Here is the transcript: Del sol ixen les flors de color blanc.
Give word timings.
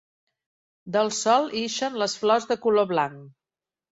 Del 0.95 1.11
sol 1.17 1.45
ixen 1.59 1.99
les 2.03 2.17
flors 2.23 2.49
de 2.53 2.59
color 2.65 2.91
blanc. 2.95 3.21